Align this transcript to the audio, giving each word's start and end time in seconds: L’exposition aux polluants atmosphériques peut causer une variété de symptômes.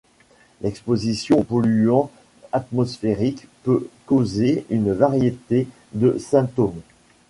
L’exposition 0.63 1.39
aux 1.39 1.43
polluants 1.43 2.09
atmosphériques 2.53 3.45
peut 3.61 3.87
causer 4.07 4.65
une 4.71 4.91
variété 4.93 5.67
de 5.93 6.17
symptômes. 6.17 6.81